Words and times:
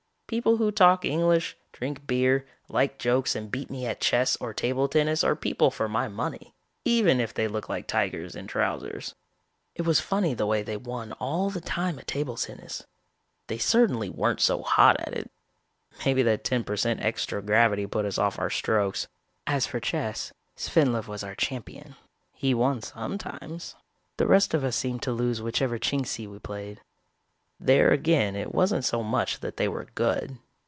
People 0.31 0.55
who 0.55 0.71
talk 0.71 1.03
English, 1.03 1.57
drink 1.73 2.07
beer, 2.07 2.47
like 2.69 2.97
jokes 2.97 3.35
and 3.35 3.51
beat 3.51 3.69
me 3.69 3.85
at 3.85 3.99
chess 3.99 4.37
or 4.37 4.53
table 4.53 4.87
tennis 4.87 5.25
are 5.25 5.35
people 5.35 5.69
for 5.69 5.89
my 5.89 6.07
money, 6.07 6.53
even 6.85 7.19
if 7.19 7.33
they 7.33 7.49
look 7.49 7.67
like 7.67 7.85
tigers 7.85 8.33
in 8.33 8.47
trousers. 8.47 9.13
"It 9.75 9.81
was 9.81 9.99
funny 9.99 10.33
the 10.33 10.45
way 10.45 10.63
they 10.63 10.77
won 10.77 11.11
all 11.19 11.49
the 11.49 11.59
time 11.59 11.99
at 11.99 12.07
table 12.07 12.37
tennis. 12.37 12.85
They 13.47 13.57
certainly 13.57 14.09
weren't 14.09 14.39
so 14.39 14.61
hot 14.63 15.01
at 15.01 15.13
it. 15.13 15.29
Maybe 16.05 16.23
that 16.23 16.45
ten 16.45 16.63
per 16.63 16.77
cent 16.77 17.01
extra 17.01 17.41
gravity 17.41 17.85
put 17.85 18.05
us 18.05 18.17
off 18.17 18.39
our 18.39 18.49
strokes. 18.49 19.09
As 19.45 19.67
for 19.67 19.81
chess, 19.81 20.31
Svendlov 20.55 21.09
was 21.09 21.25
our 21.25 21.35
champion. 21.35 21.97
He 22.31 22.53
won 22.53 22.81
sometimes. 22.81 23.75
The 24.15 24.27
rest 24.27 24.53
of 24.53 24.63
us 24.63 24.77
seemed 24.77 25.01
to 25.01 25.11
lose 25.11 25.41
whichever 25.41 25.77
Chingsi 25.77 26.25
we 26.25 26.39
played. 26.39 26.79
There 27.63 27.91
again 27.91 28.35
it 28.35 28.55
wasn't 28.55 28.85
so 28.85 29.03
much 29.03 29.41
that 29.41 29.57
they 29.57 29.67
were 29.67 29.85
good. 29.93 30.39